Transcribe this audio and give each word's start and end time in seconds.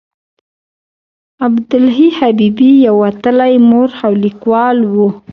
عبدالحي 1.45 2.07
حبیبي 2.19 2.69
یو 2.85 2.95
وتلی 3.03 3.53
مورخ 3.69 3.95
او 4.07 4.13
لیکوال 4.23 4.77
و. 4.91 4.95